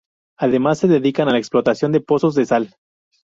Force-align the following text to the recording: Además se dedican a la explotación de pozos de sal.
Además 0.39 0.79
se 0.79 0.87
dedican 0.87 1.29
a 1.29 1.31
la 1.31 1.37
explotación 1.37 1.91
de 1.91 2.01
pozos 2.01 2.33
de 2.33 2.47
sal. 2.47 2.75